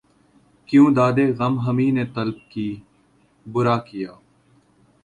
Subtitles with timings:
[0.69, 2.67] کیوں دادِ غم ہمیں نے طلب کی،
[3.45, 4.11] بُرا کیا